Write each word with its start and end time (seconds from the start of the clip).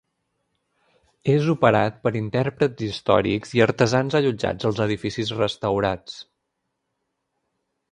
És 1.33 1.49
operat 1.53 1.99
per 2.07 2.11
intèrprets 2.21 2.87
històrics 2.87 3.53
i 3.59 3.63
artesans 3.67 4.19
allotjats 4.21 4.71
als 4.71 4.83
edificis 4.89 5.33
restaurats. 5.45 6.19